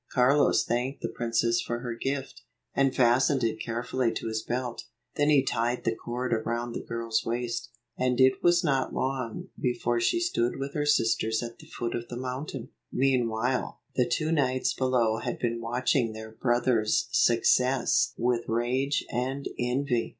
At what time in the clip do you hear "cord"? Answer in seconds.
5.93-6.33